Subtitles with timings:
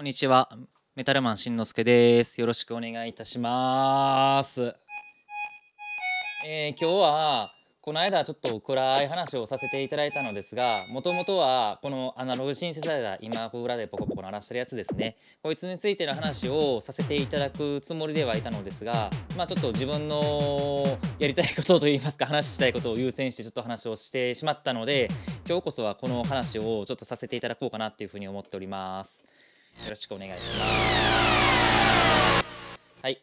[0.00, 0.48] こんにちは。
[0.96, 2.40] メタルマンしんのすけです。
[2.40, 4.74] よろしくお願いいたします。
[6.46, 7.52] えー、今日は
[7.82, 25.10] この間ちょっと暗い話をさせていただいたのですがもともとはこのアナログシンセサイザー今裏でポコポコ鳴らしてるやつですねこいつについての話をさせていただくつもりではいたのですがまあちょっと自分のやりたいことといいますか話したいことを優先してちょっと話をしてしまったので
[25.46, 29.30] 今日こそはこの話をちょっとさせていただこうかなっていうふうに思っております
[29.84, 30.66] よろしくお願いしま
[32.40, 32.60] す
[33.02, 33.22] はい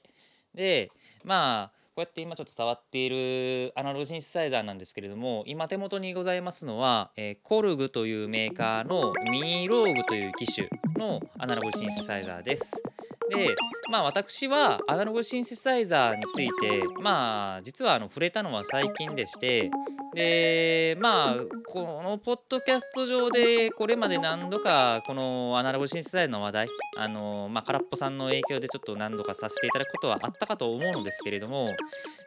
[0.54, 0.92] で
[1.24, 12.84] まあこうやって今ちょっと触っているアナログシンセサイザーなんですけれども今手元にございますのは、えー、コルグというメーカーのミニローグという機種のアナログシンセサイザーです。
[13.30, 13.55] で
[13.90, 19.72] まあ私はアナログシンセサイザーについてまあ実はあの触れたのは最近でして
[20.17, 21.35] でまあ
[21.68, 31.70] このポッドキャスト上でこれまで何度かこのアナログシンセサイザーの話題あのまあ空っぽさんの影響でちょっと何度かさせていただくことはあったかと思うのですけれども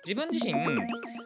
[0.05, 0.55] 自分自身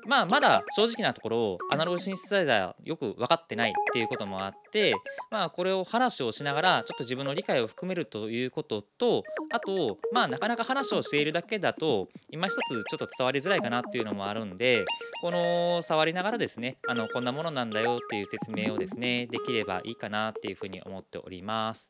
[0.07, 4.95] まあまだ正直なところアナログシンセサイザーよく分かってないっていうこともあって
[5.31, 9.23] まあこれを話をしながらちょっと自分の理解を含めるということと
[9.55, 12.59] あとまあなかなか話をしているだけだと今一つ
[12.91, 14.85] ちょっと伝わりづらいかなっていうのもあるんで
[15.21, 21.89] この触りながらですねあのこんなものなんだよっていう説明をですねできればいいかなっていうふうに思っております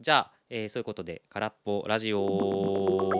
[0.00, 3.10] じゃあ、えー、そういうことで空っぽラジオ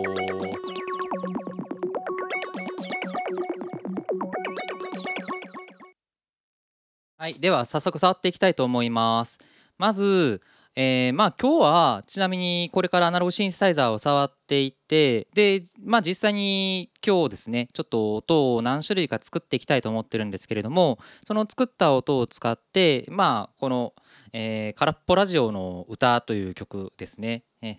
[7.17, 9.39] はい、では早速触っていきたいと思います。
[9.77, 10.41] まず、
[10.77, 23.93] えー、まあ今日はちなみにこれからアナログシンセサイザーを触っていってでまあ実際に今日ですねちょっと音を何種類か作っていきたいと思ってるんですけれどもその作った音を使ってまあこの、
[24.33, 27.43] え、空っぽラジオの歌という曲ですね。
[27.61, 27.77] え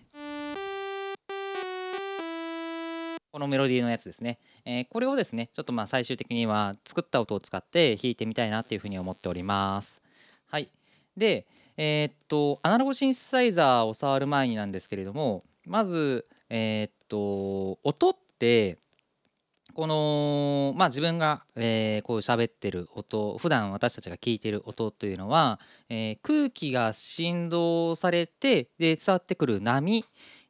[3.31, 4.39] このメロディーのやつですね。
[4.65, 10.01] えー、これをですね、ちょっとまあ最終的には作った音を使って弾いてみたいなっていうふうに思っております。
[10.49, 10.69] はい。
[11.15, 11.45] で、
[11.77, 18.79] えー、っと、アナログシンセサイザーを触る前になんですけれども、まず、えー、っと、音って、
[19.77, 30.03] この、まあ、自分が、えー、こう喋ってる音普段私たちが聞いてる音というのは、えー、空気が振動されてで伝わってくる波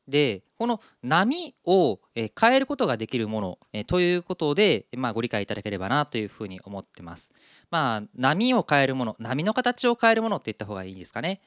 [0.07, 3.41] でこの波を変えることができるも
[3.73, 7.31] のということで、まあ、ご理解いただければなというふうに思ってます。
[7.69, 11.41] まあ、波を変えるもの波の形を変えるものって言った方がいいですかね。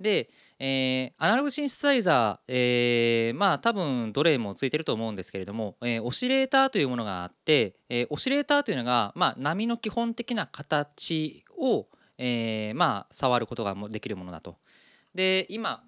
[0.00, 0.28] で、
[0.58, 11.86] えー、アナログシンセサイザー、えー、まあ多分どれもついてると思うんですけれども、えー、オシレーターというものがあって、えー、オシレーターというのが、まあ、波の基本的な形を、
[12.18, 14.56] えー、まあ触ることができるものだと。
[15.14, 15.82] で今、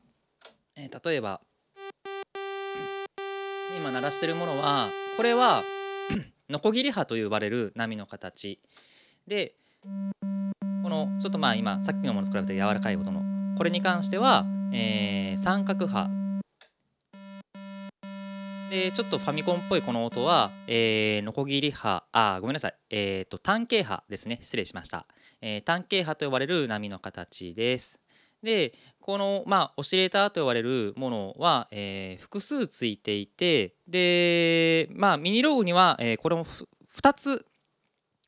[0.74, 1.40] えー、例えば
[3.76, 5.62] 今鳴らしてるものはこれは
[6.48, 8.60] ノコギリ刃と呼ばれる波の形。
[9.26, 9.54] で
[10.82, 13.22] このちょっとまあ今さっきのものと比べて柔らかい音の。
[13.56, 16.08] これに関しては、えー、三角刃
[18.70, 22.74] でちょっとファミコンっぽいこの音は、えー、ノコギリ刃あごめんなさい。
[22.90, 24.38] えっ、ー、と単形刃ですね。
[24.40, 25.06] 失礼しました、
[25.40, 28.00] えー、単形刃と呼ばれる波の形です。
[28.42, 36.46] でこの、まあ、オシレーターと呼ばれるものは、えー、複数ついていてで、まあ、ミニログには、えー、これも
[36.96, 37.46] 2つ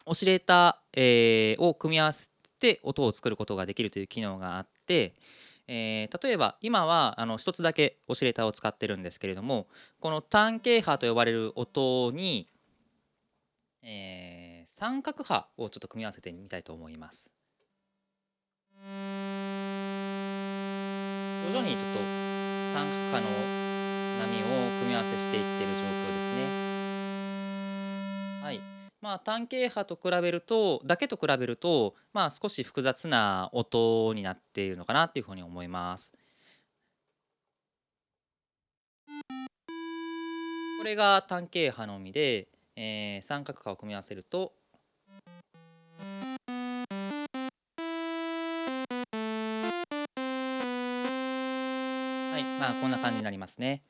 [0.07, 2.27] オシレーター、えー、を組み合わせ
[2.59, 5.15] て音を作ることができるという機能があって、
[5.69, 9.69] えー、例えば今はあの1つだけオシレーターを使ってるんですけれども
[10.01, 12.49] この単形波と呼ばれる音に、
[13.83, 17.33] えー、三角波をちょっと組み合わせてみたいと思います。
[21.43, 21.99] 徐々にちょっと
[22.73, 23.31] 三角化の
[24.19, 24.47] 波を
[24.79, 26.47] 組み合わせしていってる状況ですね。
[28.43, 28.61] はい。
[29.01, 36.13] まあ単形波と比べるとだけと比べるとまあ少し複雑な音になっているのかなっていうふうに思います。
[40.79, 44.53] これが単形波のみで、えー、三角化を組み合わせると
[52.43, 53.83] まあこんな感じになりますね。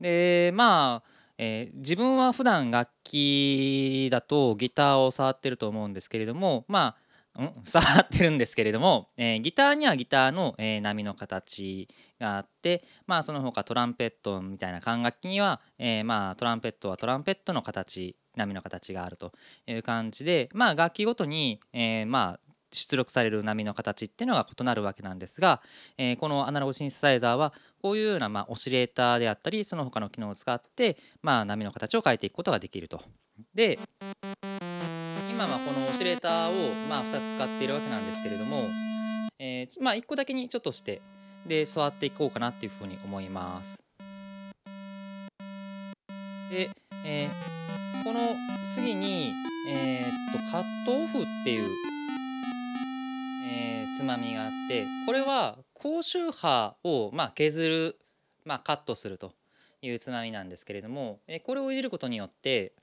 [0.00, 6.96] でまあ、えー、自分は普段楽器だとギターを触ってると思うんですけれどもま
[7.34, 11.88] あ、うん、 触ってるんですけれども、えー、ギターにはギターの、えー、波の形
[12.18, 19.32] があってまあその他トランペットみたいな管楽器には、えー、まあトランペットはトランペットの形波の形があると
[19.66, 22.45] いう感じでまあ楽器ごとに、えー、まあ
[22.76, 25.60] 出力される波の形っていうのが異なるわけなんですが、
[25.98, 27.52] えー、このアナログシンセサイザーは
[27.82, 33.02] こういうような、まあ、オシレーターであったりその他の機能を使って、まあ、波の形を変えていくことができると。
[33.54, 33.78] で
[35.30, 38.64] 今はこのオシレーターを、まあ、2つ使っているわけなんですけれども、
[39.38, 41.02] えー、まあ、1個だけにちょっとして
[41.46, 43.78] で座っていこうかなっていうふうに思います。
[46.50, 46.70] で、
[47.04, 48.20] えー、この
[48.74, 49.32] 次に、
[49.68, 51.68] えー、っとカットオフっていう、
[53.96, 57.98] つまみがあってこれは高周波を、まあ、削る、
[58.44, 59.32] まあ、カットすると
[59.80, 62.74] いうつまみなんですけれども、これをいじることによって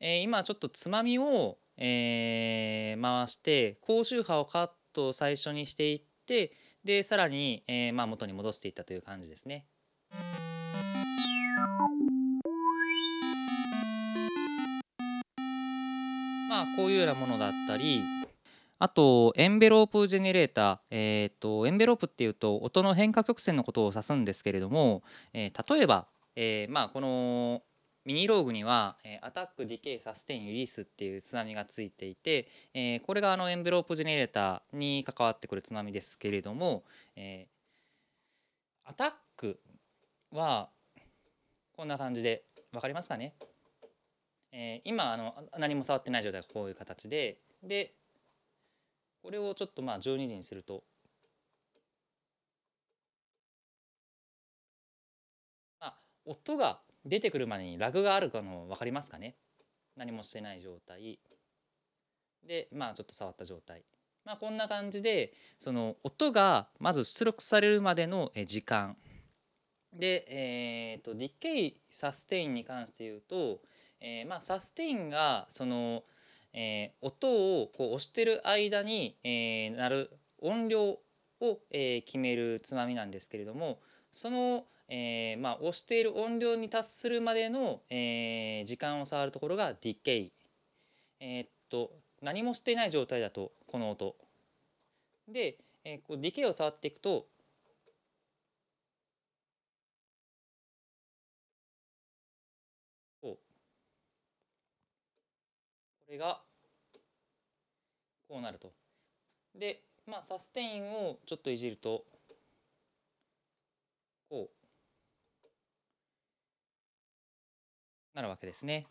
[0.00, 6.52] え、今ちょっとつまみを、えー、回して高周波をカットを最初にしていって
[6.84, 9.66] でさらに、えー、まあ、元に戻していったという感じですね。
[16.64, 18.02] あこういうようなものだったり
[18.78, 25.02] あとエンベロープジェネレーター、えーと、エンベロープっていうと音の変化曲線のことを指すんですけれども、
[25.32, 26.06] えー、例えば、
[26.36, 27.62] えー、まあこの
[28.04, 36.84] ミニローグには、えアタック、ディケイ、サステイン、リリースっていうつまみがついていて、えこれがあのエンベロープジェネレーターに関わってくるつまみですけれども、
[37.16, 37.46] え
[38.84, 39.58] アタック
[40.32, 40.68] は
[41.74, 43.34] こんな感じで分かりますかね、
[44.56, 47.92] え今あの何も触ってない状態がこういう形でで
[49.22, 50.84] これをちょっとまあ12時にすると
[55.80, 59.34] あ音が出てくるまでにラグがあるかの分かりますかね？
[59.96, 61.18] 何もしてない状態。
[62.46, 63.84] でまあちょっと触った状態。
[64.24, 68.96] まあこんな感じでその音がまず出力されるまでの時間。
[69.92, 73.60] で、えーと、ディケイサステインに関して言うと、
[74.06, 76.04] えー、まあサステインがその、
[76.52, 80.10] えー、音をこう押してる間に、えー、なる
[80.42, 80.98] 音量
[81.40, 83.78] を、え、決めるつまみなんですけれども
[84.12, 90.32] そのえ、まあ、押している音量に達するまでの、え、時間を触るところがディケイ。
[91.20, 91.90] え、っと
[92.20, 94.14] 何もしていない状態だとこの音。
[95.28, 97.26] で、えー、こうディケイを触っていくと
[103.22, 103.36] こう
[106.03, 106.40] これが
[108.28, 108.72] こうなると。
[109.54, 112.04] で、まあ、サステインをちょっといじると
[114.30, 115.46] こう
[118.14, 118.86] なるわけですね。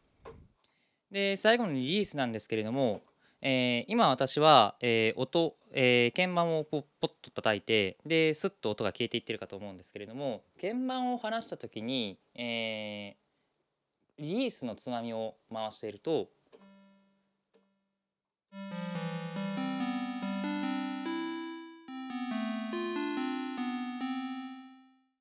[1.12, 3.02] で最後のリリースなんですけれども、
[3.42, 13.16] えー、今私は、えー、音、えー、鍵盤をポッポッと叩いてでスッと音が消えていってるかと思うんですけれども鍵盤を離した時に、え
[14.18, 16.30] リリースのつまみを回していると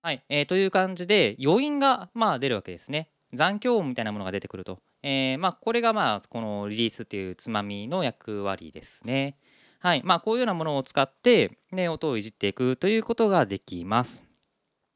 [0.04, 3.08] はい、えー、という感じで余韻がまあ出るわけですね。
[3.34, 4.81] 残響音みたいなものが出てくると。
[5.04, 9.37] えー、まあ、これがまあこのリリースっていうつまみの役割ですね。
[9.78, 10.02] はい。
[10.04, 14.25] まあ、こういうようなものを使って、ね、音をいじっていくということができます。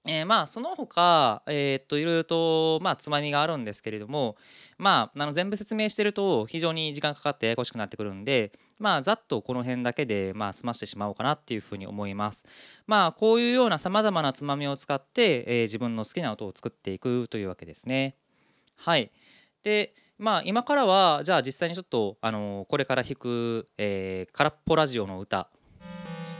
[0.08, 4.36] えー、まあその他、えー、っといろいろとまあつまみがあるんですけれども
[4.78, 12.44] まああの全部説明してると非常に時間かかってややこしくなってくるんでまあざっとこの辺だけでまあ済ましてしまおうかなっていうふうに思います。
[12.86, 18.16] まあこういうようなさまざまなつまみを使って、えー、自分の好きな音を作っていくというわけですね。
[18.76, 19.10] はい。
[19.62, 25.48] でまあ今からはじゃあ実際にちょっとあのこれから弾く、えー、空っぽラジオの歌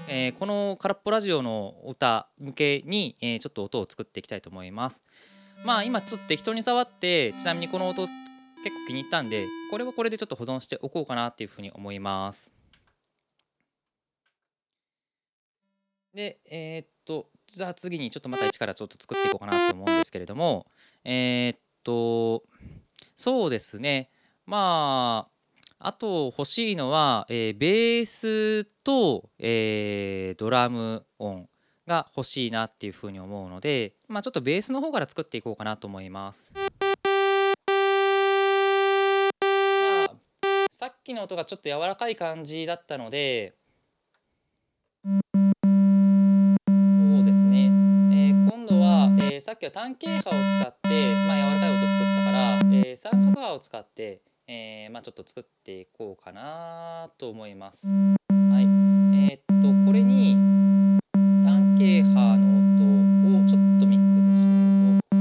[0.09, 5.03] えー、この空っぽラジオの歌向けに、えー、ちょっと音を作っていきたいと思います。
[5.65, 8.07] まあ今ちょっと適当に触ってちなみにこの音
[8.63, 12.53] 結構気に入ったんでこれはこれでちょっと保存しておこうかなっていうふうに思います。
[16.15, 20.67] でえー、っとじゃあ次にちょっとまた一からちょっと作っていこうかなと思うんですけれども
[21.05, 22.45] えー、っと
[23.17, 24.11] そうですね
[24.47, 25.36] まあ
[25.87, 31.49] あと欲しいのは、えー、ベースと、えー、ドラム音
[31.87, 36.51] が欲しいなっていうふうに思うので、まあ、ちょっとベースの方から作っていこうかなと思います。
[36.53, 36.63] ま
[40.09, 40.11] あ、
[40.73, 43.55] さっきの音がちょっと柔らかい感じだったので
[45.05, 45.15] そう
[47.25, 47.67] ですね、
[48.11, 50.89] えー、今度は、えー、さっきは単形波を使って、
[51.29, 57.89] まあ、柔らかい音を作ったから、えー、三角波を使ってえー、まあ、ちょっと作っていこうかなと思います。
[57.89, 60.37] はい、えー、っとこれに
[61.45, 62.47] 単形波の
[63.35, 64.63] 音をちょっとミックスしてみ
[64.93, 65.17] ると。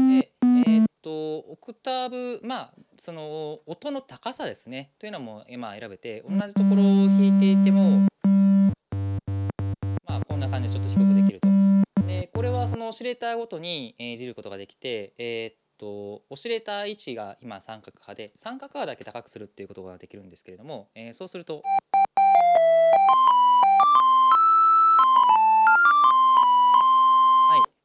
[0.00, 8.08] はい、でえー、っとオクターブまあその音の高さですねというのも今選べて同じところを弾いていても
[12.84, 21.62] のオシレーターごとにいじることができて、えー、っとオシレーター位置が今三角派で三角派だけ高くするっていうことができるんですけれども、えー、そうすると。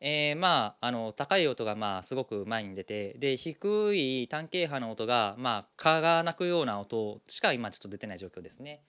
[0.02, 8.82] えー、まああの高い音がまあすごく前に出てで低い単形波の音がまあ蚊が鳴くような音しか今ちょっと出てない状況ですね。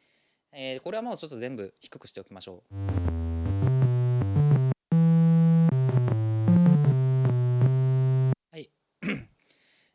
[0.52, 3.19] えー、これはもうちょっと全部低くしておきましょう。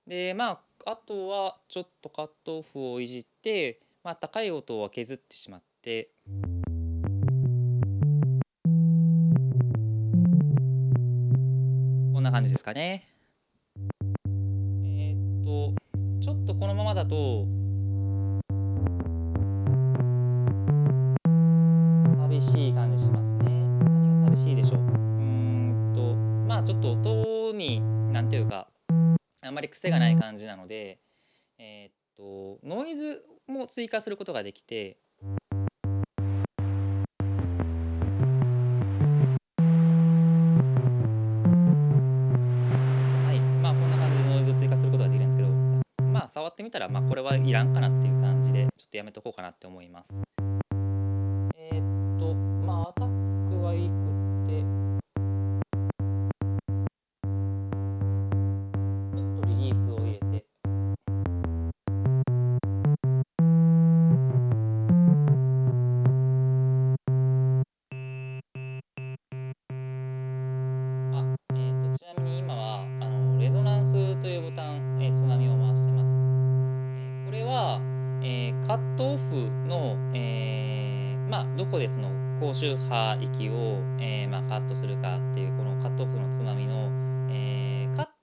[0.07, 6.11] でまああとはちょっとカットオフをいじって、まあ、高い音は削ってしまって。
[12.13, 13.07] こんな感じですかね。
[14.85, 15.73] えー、っと
[16.21, 17.47] ちょっとこのままだと
[29.75, 30.99] 癖がない感じなので、
[31.59, 34.97] えー、っとノイズも追加することができて
[46.35, 50.34] 触ってみたら、まあ、これはいらんかなっていう感じで、ちょっとやめとこうかなって思います。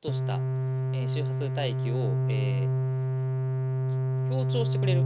[0.04, 0.40] えー、カットした、
[0.94, 2.66] え周波数帯域を、え
[4.30, 5.02] 強調してくれる。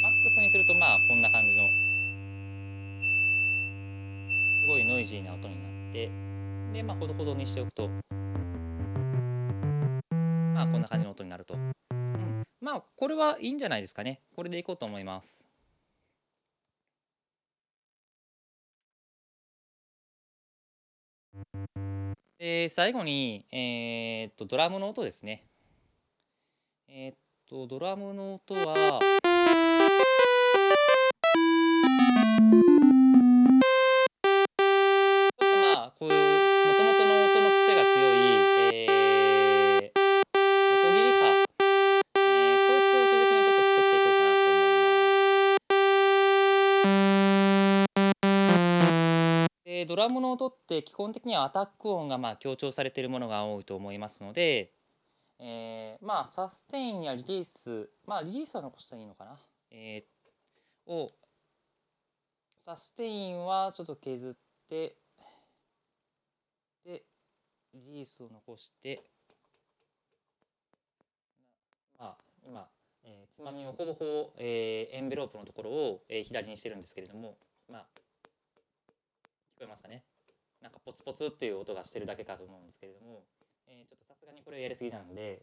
[0.00, 1.66] マックスにするとまあこんな感じの
[4.62, 6.10] すごいノイジーな音になって
[6.72, 7.88] でまあほどほどにしておくと
[10.54, 14.20] まあこんな感じの音になると、うん、まあこれはいいんじゃないですかね。
[14.36, 15.47] これでいこうと思います。
[22.68, 25.42] で最後に、えー、っとドラムの音ですね。
[26.86, 27.16] えー、っ
[27.48, 29.00] とドラムの音は
[50.68, 54.70] って基本的にはアタック音がまあ強調されているものが多いと思いますので、
[55.38, 59.38] えー、まあサステインやリリースまあリリースは残したらいいのかな、
[59.70, 61.10] えー、を
[62.66, 64.32] サステインはちょっと削っ
[64.68, 64.94] て
[66.84, 67.02] で
[67.72, 69.02] リリースを残して
[71.98, 72.68] まあ今、
[73.04, 77.38] えー、つまみをほぼほぼ、えー、エンベロープのところを、えー、左にしてるんですけれども
[77.72, 77.86] まあ
[79.56, 80.04] 聞こえますかね？
[80.62, 83.24] なんかポツポツっていう音がしてるだけかと思うんですけれども、
[83.66, 85.42] えー、ちょっとさすがにこれやりすぎなんで。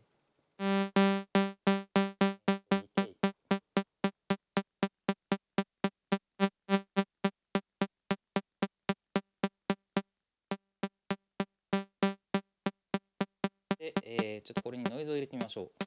[13.77, 15.85] で、え、ちょっとこれにノイズを入れてみましょう。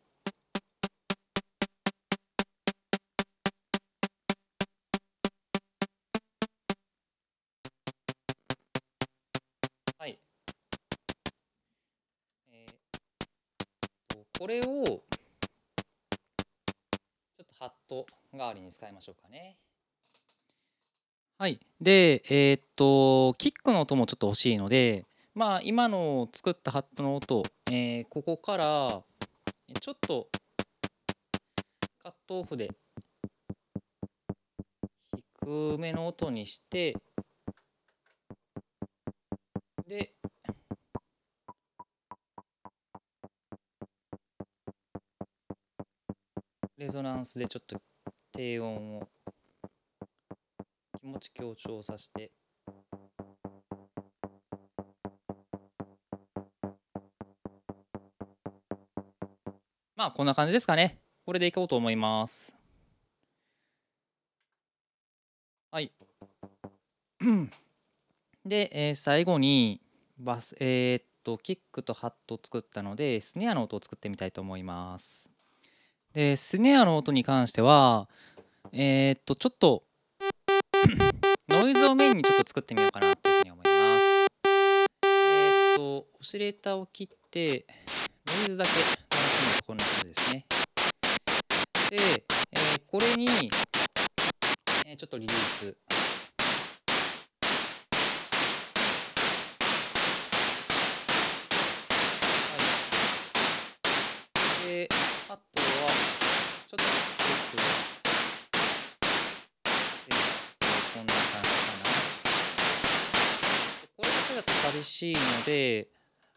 [14.39, 15.03] これをちょ
[17.43, 19.57] っとハット代わりに使いましょうかね。
[21.39, 21.59] はい。
[21.81, 29.03] で、えー、っと、キックの音もちょっと欲しいので、まあ、今の作ったハットの音、えー、ここから
[29.81, 30.29] ちょっと
[32.01, 32.71] カットオフで
[35.43, 36.97] 低めの音にして、
[46.79, 47.83] レゾナンスでちょっと
[48.31, 49.09] 低音を
[51.01, 52.31] 気持ち強調させて。
[59.97, 61.01] まあこんな感じですかね。
[61.27, 62.55] これでいこうと思います。
[65.73, 65.91] はい。
[68.47, 69.81] で、えー、最後に
[70.21, 75.28] バスえー、っとキックとハットを作ったのでスネアの音を作ってみたいと思います。
[76.13, 78.09] で、スネアの音に関しては、
[78.73, 79.85] えー、っと、ちょっと
[81.49, 84.05] ノイズをメインにちょっと作ってみようかなというふうに思います。
[85.05, 87.67] えっと、オシレーターを切って、
[88.27, 90.47] ノイズだけ鳴らすのとこんな感じですね。
[91.91, 93.51] で、えー、これに、
[94.87, 95.77] え、ちょっとリリース。
[104.69, 105.18] で、あと
[105.83, 105.89] は、
[106.69, 107.57] ちょっとクリッ
[110.07, 110.15] で、
[110.95, 111.91] こんな感じかな。
[113.97, 115.89] これだけだと寂しいので、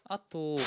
[0.05, 0.57] あと、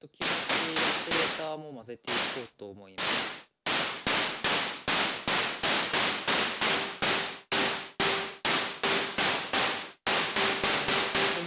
[0.00, 0.34] 時々オ
[0.66, 3.32] シレーターも混ぜていこうと思います。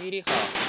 [0.06, 0.65] 切り刃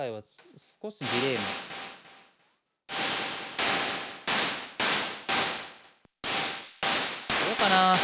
[0.00, 0.22] 回は
[0.82, 1.44] 少しディレイも。
[7.28, 7.94] どうかな？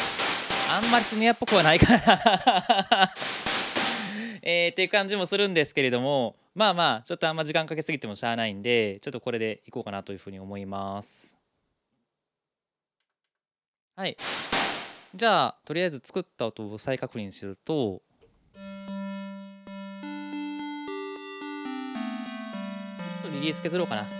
[0.76, 3.15] あんまりスネアっぽくはないかな
[4.43, 6.37] えー、っていう感じもするんですけれども。
[6.55, 11.31] まあまあちょっとあんま時間かけすぎてもしゃあないんでちょっとこれでいこうかなというふうに思います。
[13.94, 14.16] はい。
[15.14, 18.03] じゃあとりあえず作った音を再確認すると
[23.37, 24.15] リリース削ろうかな。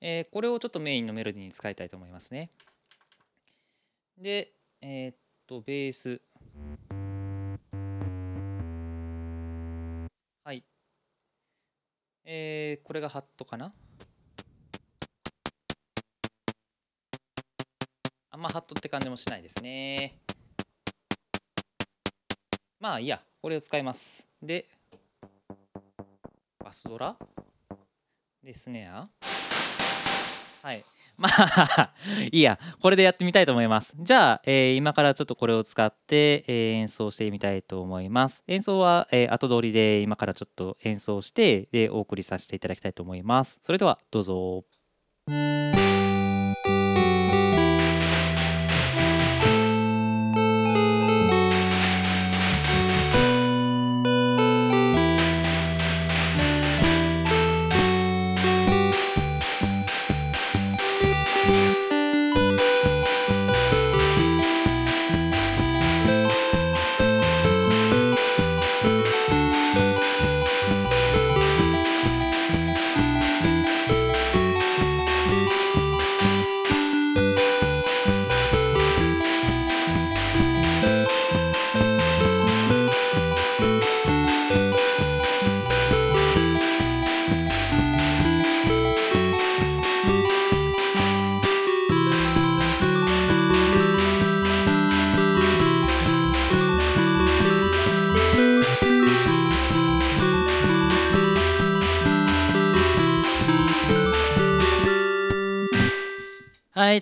[0.00, 2.50] えー、これをちょっとメインのメロディーに使いたいと思いますね。
[4.18, 6.20] で、えー、っと、ベース。
[10.44, 10.62] はい。
[12.24, 13.72] えー、これがハットかな？
[18.30, 20.18] あんまハットって感じもしないですね。
[22.80, 24.26] まあいいや、これを使います。
[24.42, 24.66] で、
[26.62, 27.16] バスドラ？
[28.44, 29.08] で、スネア
[30.66, 30.84] はい。
[31.16, 31.94] まあ
[32.32, 33.94] いいや、これでやってみたいと思います。
[34.00, 38.42] じゃあ、えー、今からちょっとこれを使って、えー、演奏してみたいと思います。
[38.48, 43.60] 演奏は、えー、後通りで今からちょっと演奏して、で、お送りさせていただきたいと思います。
[43.62, 44.64] それでは、どうぞ。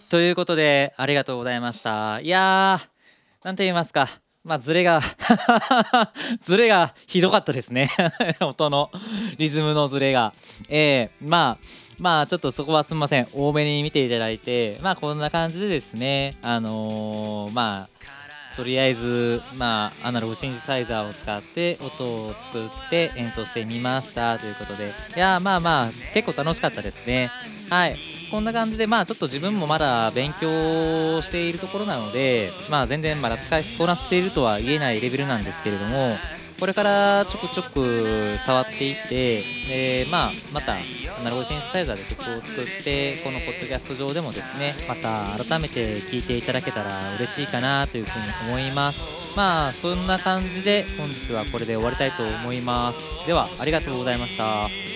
[0.01, 2.21] ということで、ありがとうございました。
[2.21, 4.09] いやー、なんて言いますか、
[4.45, 5.01] まあ、ズレが
[6.43, 7.91] ズレがひどかったですね
[8.41, 8.91] 音の
[9.39, 10.35] リズムのズレが。
[10.69, 11.67] えー、まあ、
[11.99, 13.29] まあ、ちょっとそこはすみません。
[13.33, 27.31] 多めに見ていただいて、まあ、こんな感じでですね、あのー、まあ、とりあえず、まあ、アナログシンセサイザーを使って音を作って演奏してみましたということで、いやまあまあ、結構楽しかったですね。
[27.71, 28.14] はい。
[28.35, 36.11] こんな感じで、まあ、ちょっと自分もまだ勉強しているところなので、まあ、全然まだ使いこなせているとは言えないレベルなんですけれども、
[36.59, 49.37] これからちょくちょく触っていって、えー、まあ、またアナログシンセサイザーで曲を作ってこのポッドキャスト上でもですねまた改めて聴いていただけたら嬉しいかなというふうに思います。
[49.37, 53.27] まあそんな感じで本日はこれで終わりたいと思います。
[53.29, 54.94] ではありがとうございました。